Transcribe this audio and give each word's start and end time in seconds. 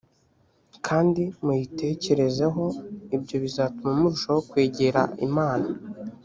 kandi 0.87 1.23
muyitekerezeho 1.43 2.63
ibyo 3.15 3.35
bizatuma 3.43 3.91
murushaho 3.99 4.39
kwegera 4.49 5.01
imana 5.27 5.69